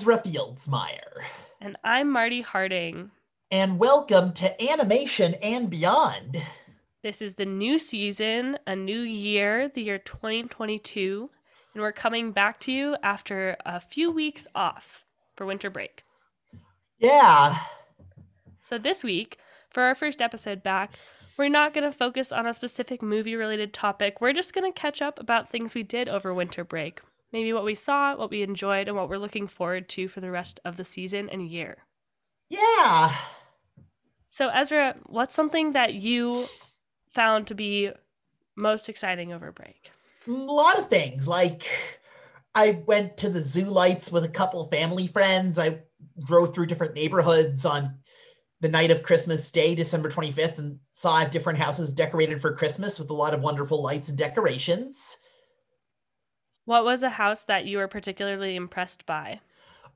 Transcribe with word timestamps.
Ezra 0.00 0.18
Fieldsmeyer. 0.22 1.24
And 1.60 1.76
I'm 1.84 2.10
Marty 2.10 2.40
Harding. 2.40 3.10
And 3.50 3.78
welcome 3.78 4.32
to 4.32 4.70
Animation 4.70 5.34
and 5.42 5.68
Beyond. 5.68 6.42
This 7.02 7.20
is 7.20 7.34
the 7.34 7.44
new 7.44 7.76
season, 7.76 8.56
a 8.66 8.74
new 8.74 9.00
year, 9.00 9.68
the 9.68 9.82
year 9.82 9.98
2022, 9.98 11.28
and 11.74 11.82
we're 11.82 11.92
coming 11.92 12.32
back 12.32 12.60
to 12.60 12.72
you 12.72 12.96
after 13.02 13.58
a 13.66 13.78
few 13.78 14.10
weeks 14.10 14.46
off 14.54 15.04
for 15.36 15.44
winter 15.44 15.68
break. 15.68 16.02
Yeah. 16.98 17.58
So 18.58 18.78
this 18.78 19.04
week, 19.04 19.36
for 19.68 19.82
our 19.82 19.94
first 19.94 20.22
episode 20.22 20.62
back, 20.62 20.94
we're 21.36 21.50
not 21.50 21.74
going 21.74 21.84
to 21.84 21.92
focus 21.92 22.32
on 22.32 22.46
a 22.46 22.54
specific 22.54 23.02
movie 23.02 23.36
related 23.36 23.74
topic. 23.74 24.22
We're 24.22 24.32
just 24.32 24.54
going 24.54 24.72
to 24.72 24.80
catch 24.80 25.02
up 25.02 25.20
about 25.20 25.50
things 25.50 25.74
we 25.74 25.82
did 25.82 26.08
over 26.08 26.32
winter 26.32 26.64
break. 26.64 27.02
Maybe 27.32 27.52
what 27.52 27.64
we 27.64 27.74
saw, 27.74 28.16
what 28.16 28.30
we 28.30 28.42
enjoyed, 28.42 28.88
and 28.88 28.96
what 28.96 29.08
we're 29.08 29.18
looking 29.18 29.46
forward 29.46 29.88
to 29.90 30.08
for 30.08 30.20
the 30.20 30.30
rest 30.30 30.58
of 30.64 30.76
the 30.76 30.84
season 30.84 31.28
and 31.28 31.48
year. 31.48 31.78
Yeah. 32.48 33.14
So, 34.30 34.48
Ezra, 34.48 34.96
what's 35.06 35.34
something 35.34 35.72
that 35.72 35.94
you 35.94 36.46
found 37.08 37.46
to 37.48 37.54
be 37.54 37.90
most 38.56 38.88
exciting 38.88 39.32
over 39.32 39.52
break? 39.52 39.90
A 40.26 40.30
lot 40.30 40.78
of 40.78 40.88
things. 40.88 41.26
Like, 41.28 41.66
I 42.54 42.82
went 42.86 43.16
to 43.18 43.28
the 43.30 43.40
zoo 43.40 43.64
lights 43.64 44.10
with 44.10 44.24
a 44.24 44.28
couple 44.28 44.68
family 44.68 45.06
friends. 45.06 45.58
I 45.58 45.80
drove 46.26 46.52
through 46.52 46.66
different 46.66 46.94
neighborhoods 46.94 47.64
on 47.64 47.94
the 48.60 48.68
night 48.68 48.90
of 48.90 49.02
Christmas 49.02 49.50
Day, 49.50 49.74
December 49.74 50.10
25th, 50.10 50.58
and 50.58 50.78
saw 50.92 51.24
different 51.24 51.58
houses 51.58 51.92
decorated 51.92 52.40
for 52.40 52.54
Christmas 52.54 52.98
with 52.98 53.10
a 53.10 53.14
lot 53.14 53.34
of 53.34 53.40
wonderful 53.40 53.82
lights 53.82 54.08
and 54.08 54.18
decorations. 54.18 55.16
What 56.70 56.84
was 56.84 57.02
a 57.02 57.10
house 57.10 57.42
that 57.46 57.64
you 57.64 57.78
were 57.78 57.88
particularly 57.88 58.54
impressed 58.54 59.04
by? 59.04 59.40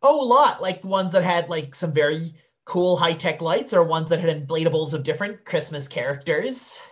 Oh, 0.03 0.21
a 0.21 0.27
lot. 0.27 0.61
Like 0.61 0.83
ones 0.83 1.13
that 1.13 1.23
had 1.23 1.49
like 1.49 1.73
some 1.73 1.93
very 1.93 2.35
cool 2.65 2.97
high 2.97 3.13
tech 3.13 3.41
lights 3.41 3.73
or 3.73 3.85
ones 3.85 4.09
that 4.09 4.19
had 4.19 4.49
inflatables 4.49 4.93
of 4.93 5.05
different 5.05 5.45
Christmas 5.45 5.87
characters. 5.87 6.83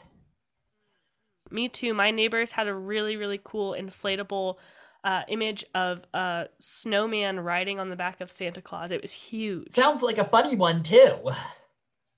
Me 1.50 1.68
too. 1.68 1.94
My 1.94 2.12
neighbors 2.12 2.52
had 2.52 2.68
a 2.68 2.74
really, 2.74 3.16
really 3.16 3.40
cool 3.42 3.74
inflatable 3.76 4.58
uh, 5.02 5.22
image 5.26 5.64
of 5.74 6.02
a 6.14 6.46
snowman 6.60 7.40
riding 7.40 7.80
on 7.80 7.90
the 7.90 7.96
back 7.96 8.20
of 8.20 8.30
Santa 8.30 8.62
Claus. 8.62 8.92
It 8.92 9.02
was 9.02 9.12
huge. 9.12 9.72
Sounds 9.72 10.00
like 10.00 10.18
a 10.18 10.24
funny 10.24 10.54
one, 10.54 10.84
too. 10.84 11.18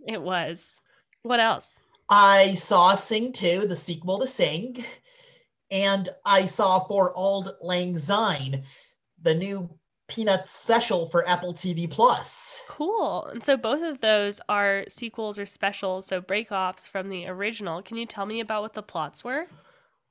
It 0.06 0.20
was. 0.20 0.78
What 1.22 1.40
else? 1.40 1.78
I 2.10 2.52
saw 2.52 2.94
Sing 2.94 3.32
2, 3.32 3.64
the 3.68 3.74
sequel 3.74 4.18
to 4.18 4.26
Sing, 4.26 4.84
and 5.74 6.08
I 6.24 6.46
saw 6.46 6.86
For 6.86 7.12
Auld 7.16 7.50
Lang 7.60 7.96
Syne, 7.96 8.62
the 9.20 9.34
new 9.34 9.68
Peanuts 10.06 10.52
special 10.52 11.06
for 11.06 11.26
Apple 11.26 11.52
TV 11.52 11.90
Plus. 11.90 12.60
Cool. 12.68 13.26
And 13.26 13.42
so 13.42 13.56
both 13.56 13.82
of 13.82 14.00
those 14.00 14.40
are 14.48 14.84
sequels 14.88 15.36
or 15.36 15.46
specials, 15.46 16.06
so 16.06 16.20
breakoffs 16.20 16.88
from 16.88 17.08
the 17.08 17.26
original. 17.26 17.82
Can 17.82 17.96
you 17.96 18.06
tell 18.06 18.24
me 18.24 18.38
about 18.38 18.62
what 18.62 18.74
the 18.74 18.82
plots 18.82 19.24
were? 19.24 19.46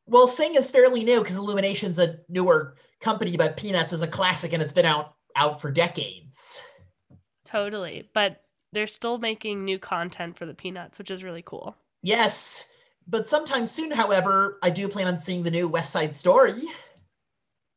Well, 0.05 0.27
Sing 0.27 0.55
is 0.55 0.69
fairly 0.69 1.05
new 1.05 1.19
because 1.19 1.37
Illumination's 1.37 1.97
a 1.97 2.17
newer 2.27 2.75
company, 2.99 3.37
but 3.37 3.55
Peanuts 3.55 3.93
is 3.93 4.01
a 4.01 4.07
classic 4.07 4.51
and 4.51 4.61
it's 4.61 4.73
been 4.73 4.85
out 4.85 5.13
out 5.37 5.61
for 5.61 5.71
decades. 5.71 6.61
Totally. 7.45 8.09
But 8.13 8.41
they're 8.73 8.85
still 8.85 9.17
making 9.17 9.63
new 9.63 9.79
content 9.79 10.37
for 10.37 10.45
the 10.45 10.53
Peanuts, 10.53 10.99
which 10.99 11.09
is 11.09 11.23
really 11.23 11.43
cool. 11.45 11.77
Yes. 12.01 12.65
But 13.07 13.27
sometime 13.27 13.65
soon, 13.65 13.91
however, 13.91 14.59
I 14.63 14.69
do 14.69 14.87
plan 14.87 15.07
on 15.07 15.19
seeing 15.19 15.43
the 15.43 15.51
new 15.51 15.67
West 15.67 15.91
Side 15.91 16.15
Story. 16.15 16.61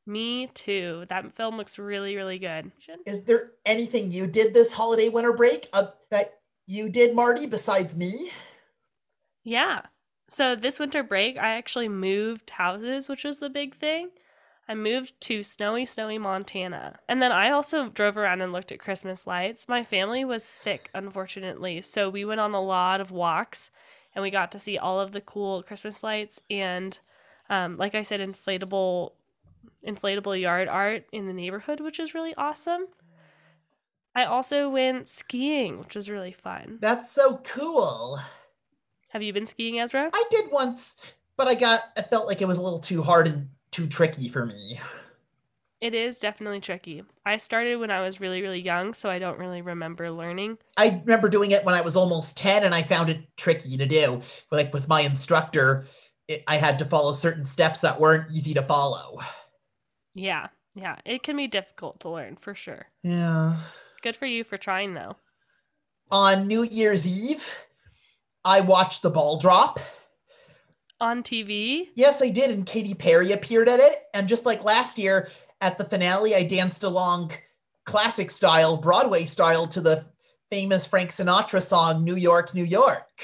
Me 0.06 0.48
too. 0.54 1.04
That 1.08 1.34
film 1.34 1.56
looks 1.56 1.78
really, 1.78 2.14
really 2.14 2.38
good. 2.38 2.70
Is 3.04 3.24
there 3.24 3.52
anything 3.64 4.10
you 4.10 4.26
did 4.28 4.54
this 4.54 4.72
holiday 4.72 5.08
winter 5.08 5.32
break 5.32 5.68
uh, 5.72 5.88
that 6.10 6.38
you 6.66 6.88
did, 6.88 7.14
Marty, 7.14 7.46
besides 7.46 7.96
me? 7.96 8.30
Yeah. 9.42 9.82
So 10.28 10.54
this 10.54 10.78
winter 10.78 11.02
break, 11.02 11.38
I 11.38 11.56
actually 11.56 11.88
moved 11.88 12.50
houses, 12.50 13.08
which 13.08 13.24
was 13.24 13.40
the 13.40 13.50
big 13.50 13.74
thing. 13.74 14.10
I 14.68 14.74
moved 14.74 15.20
to 15.22 15.42
snowy, 15.44 15.84
snowy 15.86 16.18
Montana. 16.18 16.98
And 17.08 17.22
then 17.22 17.30
I 17.30 17.50
also 17.50 17.88
drove 17.88 18.16
around 18.16 18.42
and 18.42 18.52
looked 18.52 18.72
at 18.72 18.80
Christmas 18.80 19.26
lights. 19.26 19.68
My 19.68 19.84
family 19.84 20.24
was 20.24 20.44
sick, 20.44 20.90
unfortunately. 20.94 21.82
So 21.82 22.10
we 22.10 22.24
went 22.24 22.40
on 22.40 22.54
a 22.54 22.60
lot 22.60 23.00
of 23.00 23.12
walks 23.12 23.70
and 24.16 24.22
we 24.22 24.30
got 24.30 24.50
to 24.52 24.58
see 24.58 24.78
all 24.78 24.98
of 24.98 25.12
the 25.12 25.20
cool 25.20 25.62
Christmas 25.62 26.02
lights 26.02 26.40
and, 26.50 26.98
um, 27.50 27.76
like 27.76 27.94
I 27.94 28.02
said, 28.02 28.18
inflatable 28.18 29.12
inflatable 29.86 30.40
yard 30.40 30.68
art 30.68 31.04
in 31.12 31.26
the 31.26 31.32
neighborhood, 31.32 31.80
which 31.80 32.00
is 32.00 32.14
really 32.14 32.34
awesome. 32.34 32.86
I 34.14 34.24
also 34.24 34.70
went 34.70 35.08
skiing, 35.08 35.78
which 35.78 35.94
was 35.94 36.08
really 36.08 36.32
fun. 36.32 36.78
That's 36.80 37.10
so 37.10 37.36
cool. 37.44 38.18
Have 39.10 39.22
you 39.22 39.32
been 39.32 39.46
skiing, 39.46 39.78
Ezra? 39.78 40.10
I 40.12 40.24
did 40.30 40.50
once, 40.50 40.96
but 41.36 41.46
I 41.46 41.54
got 41.54 41.82
I 41.96 42.02
felt 42.02 42.26
like 42.26 42.40
it 42.40 42.48
was 42.48 42.56
a 42.56 42.62
little 42.62 42.80
too 42.80 43.02
hard 43.02 43.26
and 43.28 43.50
too 43.70 43.86
tricky 43.86 44.28
for 44.28 44.46
me. 44.46 44.80
It 45.80 45.94
is 45.94 46.18
definitely 46.18 46.60
tricky. 46.60 47.02
I 47.26 47.36
started 47.36 47.76
when 47.76 47.90
I 47.90 48.00
was 48.00 48.18
really, 48.18 48.40
really 48.40 48.60
young, 48.60 48.94
so 48.94 49.10
I 49.10 49.18
don't 49.18 49.38
really 49.38 49.60
remember 49.60 50.10
learning. 50.10 50.56
I 50.76 51.02
remember 51.04 51.28
doing 51.28 51.50
it 51.50 51.64
when 51.64 51.74
I 51.74 51.82
was 51.82 51.96
almost 51.96 52.36
10 52.38 52.64
and 52.64 52.74
I 52.74 52.82
found 52.82 53.10
it 53.10 53.20
tricky 53.36 53.76
to 53.76 53.86
do. 53.86 54.22
Like 54.50 54.72
with 54.72 54.88
my 54.88 55.02
instructor, 55.02 55.84
it, 56.28 56.42
I 56.46 56.56
had 56.56 56.78
to 56.78 56.86
follow 56.86 57.12
certain 57.12 57.44
steps 57.44 57.80
that 57.80 58.00
weren't 58.00 58.30
easy 58.32 58.54
to 58.54 58.62
follow. 58.62 59.18
Yeah, 60.14 60.48
yeah. 60.74 60.96
It 61.04 61.22
can 61.22 61.36
be 61.36 61.46
difficult 61.46 62.00
to 62.00 62.08
learn 62.08 62.36
for 62.36 62.54
sure. 62.54 62.86
Yeah. 63.02 63.58
Good 64.00 64.16
for 64.16 64.26
you 64.26 64.44
for 64.44 64.56
trying, 64.56 64.94
though. 64.94 65.16
On 66.10 66.46
New 66.46 66.62
Year's 66.62 67.06
Eve, 67.06 67.46
I 68.44 68.60
watched 68.60 69.02
the 69.02 69.10
ball 69.10 69.38
drop. 69.38 69.78
On 71.00 71.22
TV? 71.22 71.88
Yes, 71.96 72.22
I 72.22 72.30
did, 72.30 72.50
and 72.50 72.64
Katy 72.64 72.94
Perry 72.94 73.32
appeared 73.32 73.68
at 73.68 73.80
it. 73.80 73.96
And 74.14 74.26
just 74.26 74.46
like 74.46 74.64
last 74.64 74.96
year, 74.96 75.28
at 75.60 75.78
the 75.78 75.84
finale, 75.84 76.34
I 76.34 76.42
danced 76.42 76.84
along 76.84 77.32
classic 77.84 78.30
style, 78.30 78.76
Broadway 78.76 79.24
style, 79.24 79.66
to 79.68 79.80
the 79.80 80.04
famous 80.50 80.86
Frank 80.86 81.10
Sinatra 81.10 81.62
song, 81.62 82.04
New 82.04 82.16
York, 82.16 82.54
New 82.54 82.64
York. 82.64 83.22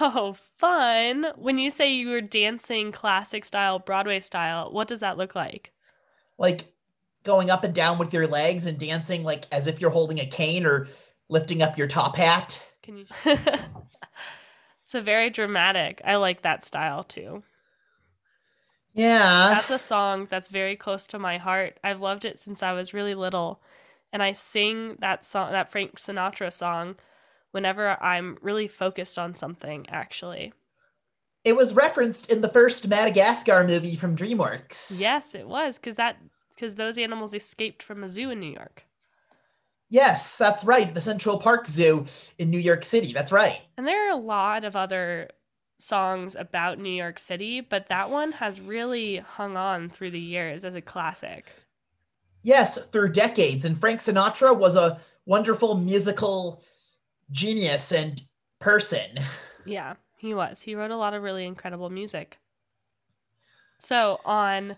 Oh, 0.00 0.34
fun. 0.56 1.26
When 1.36 1.58
you 1.58 1.70
say 1.70 1.92
you 1.92 2.08
were 2.08 2.20
dancing 2.20 2.90
classic 2.90 3.44
style, 3.44 3.78
Broadway 3.78 4.20
style, 4.20 4.72
what 4.72 4.88
does 4.88 5.00
that 5.00 5.18
look 5.18 5.34
like? 5.34 5.72
Like 6.38 6.64
going 7.22 7.50
up 7.50 7.64
and 7.64 7.74
down 7.74 7.98
with 7.98 8.12
your 8.12 8.26
legs 8.26 8.66
and 8.66 8.78
dancing 8.78 9.24
like 9.24 9.44
as 9.52 9.66
if 9.66 9.80
you're 9.80 9.90
holding 9.90 10.20
a 10.20 10.26
cane 10.26 10.66
or 10.66 10.88
lifting 11.28 11.62
up 11.62 11.76
your 11.76 11.88
top 11.88 12.16
hat. 12.16 12.62
Can 12.82 12.96
you? 12.98 13.06
it's 13.24 14.94
a 14.94 15.00
very 15.00 15.30
dramatic. 15.30 16.00
I 16.04 16.16
like 16.16 16.42
that 16.42 16.64
style 16.64 17.04
too. 17.04 17.42
Yeah. 18.94 19.50
That's 19.54 19.70
a 19.70 19.78
song 19.78 20.28
that's 20.30 20.48
very 20.48 20.76
close 20.76 21.06
to 21.08 21.18
my 21.18 21.38
heart. 21.38 21.78
I've 21.82 22.00
loved 22.00 22.24
it 22.24 22.38
since 22.38 22.62
I 22.62 22.72
was 22.72 22.94
really 22.94 23.14
little. 23.14 23.60
And 24.12 24.22
I 24.22 24.32
sing 24.32 24.96
that 25.00 25.24
song, 25.24 25.50
that 25.52 25.70
Frank 25.70 25.96
Sinatra 25.96 26.52
song, 26.52 26.94
whenever 27.50 28.02
I'm 28.02 28.38
really 28.40 28.68
focused 28.68 29.18
on 29.18 29.34
something, 29.34 29.86
actually. 29.88 30.52
It 31.44 31.56
was 31.56 31.74
referenced 31.74 32.30
in 32.30 32.40
the 32.40 32.48
first 32.48 32.88
Madagascar 32.88 33.64
movie 33.64 33.96
from 33.96 34.16
DreamWorks. 34.16 35.00
Yes, 35.00 35.34
it 35.34 35.46
was, 35.46 35.78
because 35.78 35.96
that 35.96 36.16
because 36.54 36.76
those 36.76 36.96
animals 36.96 37.34
escaped 37.34 37.82
from 37.82 38.04
a 38.04 38.08
zoo 38.08 38.30
in 38.30 38.40
New 38.40 38.52
York. 38.52 38.84
Yes, 39.90 40.38
that's 40.38 40.64
right. 40.64 40.92
The 40.92 41.00
Central 41.00 41.38
Park 41.38 41.66
Zoo 41.66 42.06
in 42.38 42.50
New 42.50 42.58
York 42.58 42.84
City. 42.84 43.12
That's 43.12 43.32
right. 43.32 43.60
And 43.76 43.86
there 43.86 44.08
are 44.08 44.12
a 44.12 44.20
lot 44.20 44.64
of 44.64 44.76
other 44.76 45.30
songs 45.84 46.34
about 46.34 46.78
New 46.78 46.90
York 46.90 47.18
City, 47.18 47.60
but 47.60 47.88
that 47.88 48.10
one 48.10 48.32
has 48.32 48.60
really 48.60 49.18
hung 49.18 49.56
on 49.56 49.90
through 49.90 50.10
the 50.10 50.20
years 50.20 50.64
as 50.64 50.74
a 50.74 50.80
classic. 50.80 51.46
Yes, 52.42 52.78
through 52.86 53.12
decades. 53.12 53.64
And 53.64 53.78
Frank 53.78 54.00
Sinatra 54.00 54.58
was 54.58 54.76
a 54.76 55.00
wonderful 55.26 55.76
musical 55.76 56.62
genius 57.30 57.92
and 57.92 58.20
person. 58.58 59.18
Yeah, 59.66 59.94
he 60.16 60.34
was. 60.34 60.62
He 60.62 60.74
wrote 60.74 60.90
a 60.90 60.96
lot 60.96 61.14
of 61.14 61.22
really 61.22 61.46
incredible 61.46 61.90
music. 61.90 62.38
So 63.78 64.20
on 64.24 64.76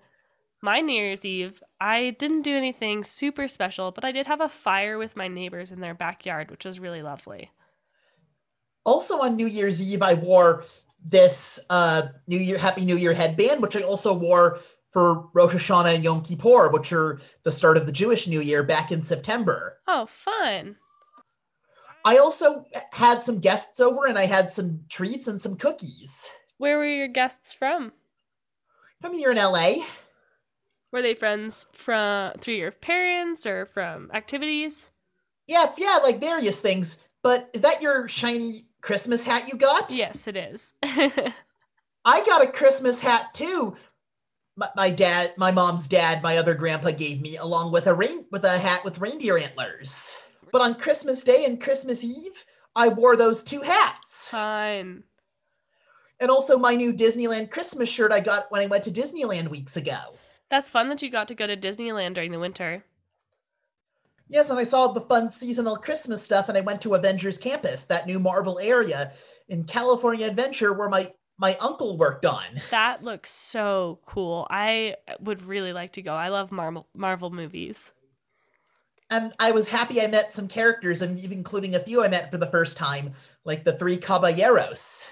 my 0.62 0.80
New 0.80 0.94
Year's 0.94 1.24
Eve, 1.24 1.62
I 1.80 2.10
didn't 2.18 2.42
do 2.42 2.56
anything 2.56 3.04
super 3.04 3.46
special, 3.46 3.92
but 3.92 4.04
I 4.04 4.12
did 4.12 4.26
have 4.26 4.40
a 4.40 4.48
fire 4.48 4.98
with 4.98 5.16
my 5.16 5.28
neighbors 5.28 5.70
in 5.70 5.80
their 5.80 5.94
backyard, 5.94 6.50
which 6.50 6.64
was 6.64 6.80
really 6.80 7.02
lovely. 7.02 7.50
Also 8.84 9.20
on 9.20 9.36
New 9.36 9.46
Year's 9.46 9.82
Eve, 9.82 10.02
I 10.02 10.14
wore 10.14 10.64
this 11.04 11.60
uh, 11.70 12.08
New 12.26 12.38
Year 12.38 12.58
Happy 12.58 12.84
New 12.84 12.96
Year 12.96 13.12
headband, 13.12 13.62
which 13.62 13.76
I 13.76 13.82
also 13.82 14.14
wore 14.14 14.60
for 14.90 15.28
Rosh 15.34 15.52
Hashanah 15.52 15.94
and 15.94 16.04
Yom 16.04 16.22
Kippur, 16.22 16.70
which 16.70 16.92
are 16.92 17.20
the 17.42 17.52
start 17.52 17.76
of 17.76 17.86
the 17.86 17.92
Jewish 17.92 18.26
New 18.26 18.40
Year 18.40 18.62
back 18.62 18.92
in 18.92 19.02
September. 19.02 19.78
Oh, 19.86 20.06
fun. 20.06 20.76
I 22.04 22.18
also 22.18 22.64
had 22.92 23.22
some 23.22 23.40
guests 23.40 23.80
over 23.80 24.06
and 24.06 24.16
I 24.16 24.26
had 24.26 24.50
some 24.50 24.84
treats 24.88 25.28
and 25.28 25.40
some 25.40 25.56
cookies. 25.56 26.30
Where 26.56 26.78
were 26.78 26.86
your 26.86 27.08
guests 27.08 27.52
from? 27.52 27.92
From 29.02 29.12
here 29.12 29.32
in 29.32 29.36
LA. 29.36 29.84
Were 30.92 31.02
they 31.02 31.14
friends 31.14 31.66
from 31.72 32.32
through 32.38 32.54
your 32.54 32.70
parents 32.70 33.44
or 33.44 33.66
from 33.66 34.10
activities? 34.14 34.88
Yeah, 35.46 35.72
yeah, 35.76 35.98
like 36.02 36.20
various 36.20 36.60
things. 36.60 37.05
But 37.26 37.50
is 37.54 37.62
that 37.62 37.82
your 37.82 38.06
shiny 38.06 38.60
Christmas 38.80 39.24
hat 39.24 39.48
you 39.48 39.58
got? 39.58 39.90
Yes, 39.90 40.28
it 40.28 40.36
is. 40.36 40.72
I 40.84 42.24
got 42.24 42.44
a 42.44 42.52
Christmas 42.52 43.00
hat 43.00 43.34
too. 43.34 43.76
My, 44.54 44.68
my, 44.76 44.90
dad, 44.90 45.32
my 45.36 45.50
mom's 45.50 45.88
dad, 45.88 46.22
my 46.22 46.36
other 46.36 46.54
grandpa 46.54 46.92
gave 46.92 47.20
me, 47.20 47.36
along 47.36 47.72
with 47.72 47.88
a 47.88 47.94
rain 47.94 48.26
with 48.30 48.44
a 48.44 48.56
hat 48.56 48.84
with 48.84 49.00
reindeer 49.00 49.38
antlers. 49.38 50.16
But 50.52 50.62
on 50.62 50.76
Christmas 50.76 51.24
Day 51.24 51.46
and 51.46 51.60
Christmas 51.60 52.04
Eve, 52.04 52.44
I 52.76 52.90
wore 52.90 53.16
those 53.16 53.42
two 53.42 53.60
hats. 53.60 54.28
Fine. 54.28 55.02
And 56.20 56.30
also 56.30 56.56
my 56.56 56.76
new 56.76 56.92
Disneyland 56.92 57.50
Christmas 57.50 57.88
shirt 57.88 58.12
I 58.12 58.20
got 58.20 58.52
when 58.52 58.62
I 58.62 58.66
went 58.66 58.84
to 58.84 58.92
Disneyland 58.92 59.48
weeks 59.48 59.76
ago. 59.76 59.98
That's 60.48 60.70
fun 60.70 60.90
that 60.90 61.02
you 61.02 61.10
got 61.10 61.26
to 61.26 61.34
go 61.34 61.48
to 61.48 61.56
Disneyland 61.56 62.14
during 62.14 62.30
the 62.30 62.38
winter. 62.38 62.84
Yes, 64.28 64.50
and 64.50 64.58
I 64.58 64.64
saw 64.64 64.88
the 64.88 65.00
fun 65.02 65.28
seasonal 65.28 65.76
Christmas 65.76 66.22
stuff, 66.22 66.48
and 66.48 66.58
I 66.58 66.62
went 66.62 66.82
to 66.82 66.94
Avengers 66.94 67.38
Campus, 67.38 67.84
that 67.84 68.06
new 68.06 68.18
Marvel 68.18 68.58
area 68.58 69.12
in 69.48 69.64
California 69.64 70.26
Adventure 70.26 70.72
where 70.72 70.88
my 70.88 71.10
my 71.38 71.54
uncle 71.60 71.98
worked 71.98 72.24
on. 72.24 72.44
That 72.70 73.04
looks 73.04 73.30
so 73.30 74.00
cool. 74.06 74.46
I 74.48 74.96
would 75.20 75.42
really 75.42 75.72
like 75.72 75.92
to 75.92 76.02
go. 76.02 76.14
I 76.14 76.28
love 76.28 76.50
Marvel 76.50 76.88
Marvel 76.94 77.30
movies. 77.30 77.92
And 79.08 79.32
I 79.38 79.52
was 79.52 79.68
happy 79.68 80.00
I 80.00 80.08
met 80.08 80.32
some 80.32 80.48
characters, 80.48 81.02
and 81.02 81.20
even 81.20 81.38
including 81.38 81.76
a 81.76 81.80
few 81.80 82.02
I 82.02 82.08
met 82.08 82.30
for 82.30 82.38
the 82.38 82.50
first 82.50 82.76
time, 82.76 83.12
like 83.44 83.62
the 83.62 83.78
three 83.78 83.98
caballeros. 83.98 85.10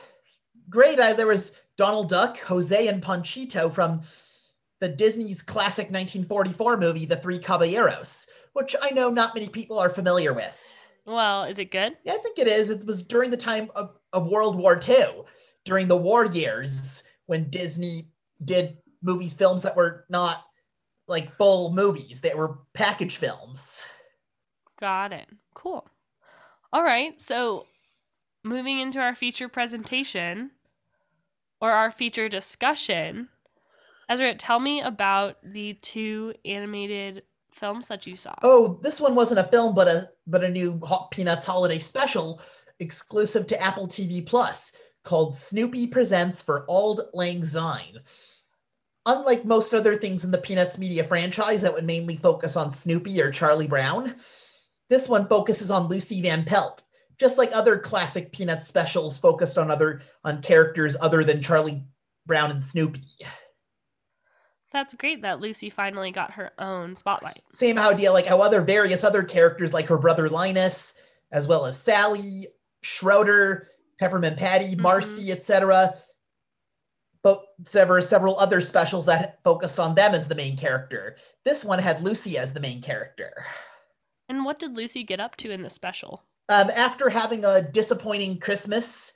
Great. 0.69 0.99
I, 0.99 1.13
there 1.13 1.29
was 1.29 1.53
Donald 1.77 2.09
Duck, 2.09 2.39
Jose, 2.41 2.89
and 2.89 3.03
Panchito 3.03 3.73
from 3.73 4.01
the 4.81 4.89
Disney's 4.89 5.43
classic 5.43 5.91
1944 5.91 6.77
movie, 6.77 7.07
The 7.07 7.17
Three 7.17 7.39
Caballeros, 7.39 8.27
which 8.55 8.75
I 8.81 8.91
know 8.91 9.11
not 9.11 9.35
many 9.35 9.49
people 9.49 9.79
are 9.79 9.91
familiar 9.91 10.33
with. 10.33 10.59
Well, 11.05 11.45
is 11.45 11.59
it 11.59 11.71
good? 11.71 11.97
Yeah, 12.05 12.15
I 12.15 12.19
think 12.19 12.39
it 12.39 12.49
is. 12.49 12.71
It 12.71 12.87
was 12.87 13.03
during 13.03 13.31
the 13.31 13.37
time 13.37 13.71
of, 13.77 13.97
of 14.12 14.29
World 14.29 14.56
War 14.56 14.81
II, 14.89 15.25
during 15.65 15.87
the 15.87 15.97
war 15.97 16.25
years, 16.27 17.03
when 17.27 17.51
Disney 17.51 18.09
did 18.45 18.79
movies, 19.03 19.35
films 19.35 19.62
that 19.62 19.77
were 19.77 20.06
not 20.09 20.45
like 21.06 21.37
full 21.37 21.73
movies, 21.73 22.21
they 22.21 22.35
were 22.35 22.59
package 22.73 23.17
films. 23.17 23.85
Got 24.81 25.12
it. 25.12 25.29
Cool. 25.55 25.87
All 26.73 26.83
right. 26.83 27.21
So, 27.21 27.67
moving 28.43 28.81
into 28.81 28.99
our 28.99 29.15
feature 29.15 29.49
presentation 29.49 30.51
or 31.61 31.73
our 31.73 31.91
feature 31.91 32.29
discussion, 32.29 33.29
Ezra, 34.09 34.35
tell 34.35 34.61
me 34.61 34.81
about 34.81 35.37
the 35.43 35.75
two 35.75 36.35
animated 36.45 37.23
films 37.55 37.89
that 37.89 38.06
you 38.06 38.17
saw. 38.17 38.35
Oh, 38.43 38.79
this 38.83 39.01
one 39.01 39.15
wasn't 39.15 39.41
a 39.41 39.45
film, 39.45 39.75
but 39.75 39.89
a 39.89 40.11
but 40.27 40.45
a 40.45 40.49
new 40.49 40.81
Hot 40.85 41.11
Peanuts 41.11 41.47
holiday 41.47 41.79
special 41.79 42.41
exclusive 42.81 43.47
to 43.47 43.61
Apple 43.61 43.87
TV 43.87 44.27
Plus 44.27 44.73
called 45.05 45.35
Snoopy 45.35 45.87
Presents 45.89 46.43
for 46.43 46.65
Auld 46.69 47.01
Lang 47.12 47.45
Syne. 47.45 48.01
Unlike 49.06 49.45
most 49.45 49.75
other 49.75 49.97
things 49.97 50.25
in 50.25 50.31
the 50.31 50.39
Peanuts 50.39 50.79
media 50.79 51.05
franchise 51.05 51.62
that 51.62 51.73
would 51.75 51.85
mainly 51.85 52.17
focus 52.17 52.56
on 52.56 52.73
Snoopy 52.73 53.21
or 53.21 53.31
Charlie 53.31 53.69
Brown, 53.69 54.15
this 54.89 55.09
one 55.09 55.29
focuses 55.29 55.71
on 55.71 55.89
Lucy 55.89 56.23
Van 56.23 56.45
Pelt, 56.45 56.83
just 57.19 57.37
like 57.37 57.55
other 57.55 57.79
classic 57.79 58.33
Peanuts 58.33 58.67
specials 58.67 59.19
focused 59.19 59.59
on 59.59 59.71
other 59.71 60.01
on 60.25 60.43
characters 60.43 60.97
other 61.01 61.23
than 61.23 61.43
Charlie 61.43 61.85
Brown 62.27 62.51
and 62.51 62.62
Snoopy. 62.62 63.03
That's 64.75 64.93
great 64.94 65.23
that 65.23 65.38
Lucy 65.38 65.71
finally 65.71 66.11
got 66.11 66.32
her 66.32 66.50
own 66.59 66.97
spotlight. 66.97 67.41
Same 67.50 67.79
idea 67.79 68.12
like 68.12 68.26
how 68.26 68.41
other 68.41 68.61
various 68.61 69.05
other 69.05 69.23
characters 69.23 69.73
like 69.73 69.87
her 69.87 69.97
brother 69.97 70.29
Linus, 70.29 70.94
as 71.31 71.47
well 71.47 71.65
as 71.65 71.81
Sally, 71.81 72.47
Schroeder, 72.82 73.69
Peppermint 74.00 74.37
Patty, 74.37 74.73
Mm-hmm. 74.73 74.82
Marcy, 74.82 75.31
etc. 75.31 75.94
But 77.23 77.44
several 77.65 78.03
several 78.03 78.37
other 78.37 78.61
specials 78.61 79.06
that 79.06 79.38
focused 79.44 79.79
on 79.79 79.94
them 79.94 80.12
as 80.12 80.26
the 80.26 80.35
main 80.35 80.56
character. 80.56 81.17
This 81.44 81.65
one 81.65 81.79
had 81.79 82.03
Lucy 82.03 82.37
as 82.37 82.53
the 82.53 82.61
main 82.61 82.82
character. 82.82 83.32
And 84.29 84.44
what 84.44 84.59
did 84.59 84.75
Lucy 84.75 85.05
get 85.05 85.20
up 85.20 85.37
to 85.37 85.53
in 85.53 85.62
the 85.62 85.70
special? 85.70 86.25
Um, 86.49 86.69
after 86.75 87.09
having 87.09 87.44
a 87.44 87.62
disappointing 87.62 88.38
Christmas 88.41 89.12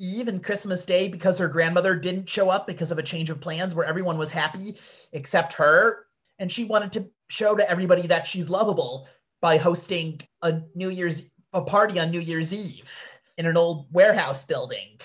Eve 0.00 0.28
and 0.28 0.44
Christmas 0.44 0.84
Day 0.84 1.08
because 1.08 1.38
her 1.38 1.48
grandmother 1.48 1.96
didn't 1.96 2.28
show 2.28 2.48
up 2.48 2.66
because 2.66 2.92
of 2.92 2.98
a 2.98 3.02
change 3.02 3.30
of 3.30 3.40
plans 3.40 3.74
where 3.74 3.86
everyone 3.86 4.18
was 4.18 4.30
happy 4.30 4.76
except 5.12 5.54
her, 5.54 6.06
and 6.38 6.50
she 6.50 6.64
wanted 6.64 6.92
to 6.92 7.10
show 7.28 7.56
to 7.56 7.68
everybody 7.68 8.06
that 8.06 8.26
she's 8.26 8.48
lovable 8.48 9.08
by 9.40 9.56
hosting 9.56 10.20
a 10.42 10.60
New 10.74 10.88
Year's 10.88 11.28
a 11.52 11.62
party 11.62 11.98
on 11.98 12.10
New 12.10 12.20
Year's 12.20 12.52
Eve 12.52 12.84
in 13.38 13.46
an 13.46 13.56
old 13.56 13.86
warehouse 13.92 14.44
building 14.44 14.98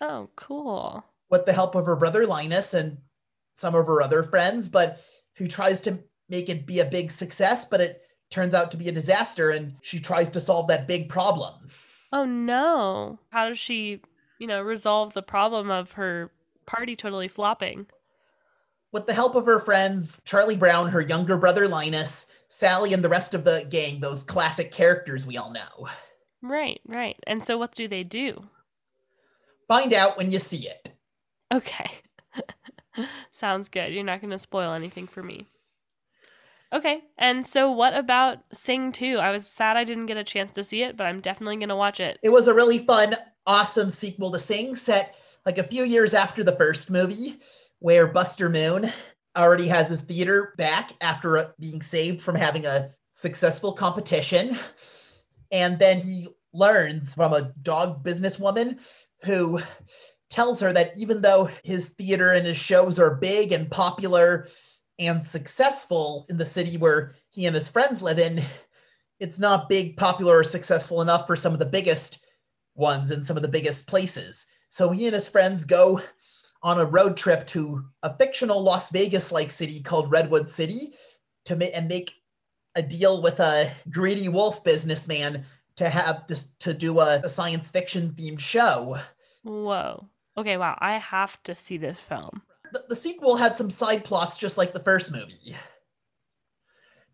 Oh, 0.00 0.28
cool. 0.36 1.04
with 1.30 1.46
the 1.46 1.52
help 1.52 1.74
of 1.74 1.86
her 1.86 1.96
brother 1.96 2.26
Linus 2.26 2.74
and 2.74 2.98
some 3.54 3.74
of 3.74 3.86
her 3.86 4.02
other 4.02 4.22
friends, 4.22 4.68
but 4.68 5.00
who 5.36 5.48
tries 5.48 5.80
to 5.82 5.98
make 6.28 6.48
it 6.48 6.66
be 6.66 6.80
a 6.80 6.84
big 6.84 7.10
success, 7.10 7.64
but 7.64 7.80
it 7.80 8.02
turns 8.30 8.54
out 8.54 8.70
to 8.70 8.76
be 8.76 8.88
a 8.88 8.92
disaster 8.92 9.50
and 9.50 9.74
she 9.82 9.98
tries 10.00 10.30
to 10.30 10.40
solve 10.40 10.68
that 10.68 10.86
big 10.86 11.08
problem. 11.08 11.54
Oh 12.12 12.24
no. 12.24 13.18
How 13.30 13.48
does 13.48 13.58
she, 13.58 14.00
you 14.40 14.48
know, 14.48 14.60
resolve 14.62 15.12
the 15.12 15.22
problem 15.22 15.70
of 15.70 15.92
her 15.92 16.32
party 16.66 16.96
totally 16.96 17.28
flopping? 17.28 17.86
With 18.92 19.06
the 19.06 19.14
help 19.14 19.36
of 19.36 19.46
her 19.46 19.60
friends, 19.60 20.20
Charlie 20.24 20.56
Brown, 20.56 20.88
her 20.90 21.00
younger 21.00 21.36
brother 21.36 21.68
Linus, 21.68 22.26
Sally, 22.48 22.92
and 22.92 23.04
the 23.04 23.08
rest 23.08 23.34
of 23.34 23.44
the 23.44 23.64
gang, 23.70 24.00
those 24.00 24.24
classic 24.24 24.72
characters 24.72 25.26
we 25.26 25.36
all 25.36 25.52
know. 25.52 25.88
Right, 26.42 26.80
right. 26.86 27.16
And 27.26 27.44
so 27.44 27.58
what 27.58 27.74
do 27.74 27.86
they 27.86 28.02
do? 28.02 28.42
Find 29.68 29.92
out 29.92 30.16
when 30.16 30.32
you 30.32 30.40
see 30.40 30.66
it. 30.66 30.90
Okay. 31.52 31.90
Sounds 33.30 33.68
good. 33.68 33.92
You're 33.92 34.02
not 34.02 34.20
going 34.20 34.30
to 34.30 34.38
spoil 34.38 34.72
anything 34.72 35.06
for 35.06 35.22
me. 35.22 35.46
Okay. 36.72 37.02
And 37.18 37.46
so 37.46 37.70
what 37.70 37.94
about 37.94 38.38
Sing 38.52 38.92
2? 38.92 39.18
I 39.18 39.30
was 39.30 39.46
sad 39.46 39.76
I 39.76 39.84
didn't 39.84 40.06
get 40.06 40.16
a 40.16 40.24
chance 40.24 40.52
to 40.52 40.64
see 40.64 40.82
it, 40.82 40.96
but 40.96 41.06
I'm 41.06 41.20
definitely 41.20 41.56
going 41.56 41.68
to 41.68 41.76
watch 41.76 42.00
it. 42.00 42.18
It 42.22 42.30
was 42.30 42.48
a 42.48 42.54
really 42.54 42.78
fun, 42.78 43.14
awesome 43.46 43.90
sequel 43.90 44.30
to 44.32 44.38
Sing, 44.38 44.74
set 44.76 45.14
like 45.46 45.58
a 45.58 45.64
few 45.64 45.84
years 45.84 46.14
after 46.14 46.44
the 46.44 46.56
first 46.56 46.90
movie, 46.90 47.38
where 47.78 48.06
Buster 48.06 48.48
Moon 48.48 48.90
already 49.36 49.68
has 49.68 49.88
his 49.88 50.00
theater 50.00 50.54
back 50.56 50.92
after 51.00 51.38
uh, 51.38 51.50
being 51.58 51.82
saved 51.82 52.20
from 52.20 52.34
having 52.34 52.66
a 52.66 52.90
successful 53.12 53.72
competition. 53.72 54.56
And 55.52 55.78
then 55.78 56.00
he 56.00 56.28
learns 56.52 57.14
from 57.14 57.32
a 57.32 57.52
dog 57.62 58.04
businesswoman 58.04 58.80
who 59.24 59.60
tells 60.28 60.60
her 60.60 60.72
that 60.72 60.96
even 60.96 61.20
though 61.20 61.50
his 61.64 61.88
theater 61.90 62.32
and 62.32 62.46
his 62.46 62.56
shows 62.56 62.98
are 62.98 63.16
big 63.16 63.52
and 63.52 63.70
popular 63.70 64.48
and 64.98 65.24
successful 65.24 66.26
in 66.28 66.36
the 66.36 66.44
city 66.44 66.76
where 66.76 67.14
he 67.30 67.46
and 67.46 67.56
his 67.56 67.68
friends 67.68 68.02
live 68.02 68.18
in, 68.18 68.42
it's 69.18 69.38
not 69.38 69.68
big, 69.68 69.96
popular, 69.96 70.38
or 70.38 70.44
successful 70.44 71.02
enough 71.02 71.26
for 71.26 71.36
some 71.36 71.52
of 71.52 71.58
the 71.58 71.66
biggest 71.66 72.24
ones 72.80 73.12
in 73.12 73.22
some 73.22 73.36
of 73.36 73.42
the 73.42 73.48
biggest 73.48 73.86
places. 73.86 74.46
So 74.70 74.90
he 74.90 75.06
and 75.06 75.14
his 75.14 75.28
friends 75.28 75.64
go 75.64 76.00
on 76.62 76.80
a 76.80 76.84
road 76.84 77.16
trip 77.16 77.46
to 77.48 77.84
a 78.02 78.16
fictional 78.16 78.62
Las 78.62 78.90
Vegas 78.90 79.30
like 79.30 79.52
city 79.52 79.80
called 79.82 80.10
Redwood 80.10 80.48
City 80.48 80.94
to 81.44 81.56
ma- 81.56 81.66
and 81.66 81.88
make 81.88 82.12
a 82.74 82.82
deal 82.82 83.22
with 83.22 83.40
a 83.40 83.70
greedy 83.90 84.28
wolf 84.28 84.64
businessman 84.64 85.44
to 85.76 85.88
have 85.88 86.26
this 86.28 86.48
to 86.60 86.74
do 86.74 86.98
a, 87.00 87.20
a 87.24 87.28
science 87.28 87.70
fiction 87.70 88.10
themed 88.10 88.40
show. 88.40 88.98
Whoa. 89.42 90.08
Okay, 90.36 90.56
wow. 90.56 90.76
I 90.80 90.98
have 90.98 91.42
to 91.44 91.54
see 91.54 91.76
this 91.76 92.00
film. 92.00 92.42
The, 92.72 92.84
the 92.88 92.96
sequel 92.96 93.36
had 93.36 93.56
some 93.56 93.70
side 93.70 94.04
plots 94.04 94.38
just 94.38 94.58
like 94.58 94.72
the 94.72 94.80
first 94.80 95.12
movie. 95.12 95.56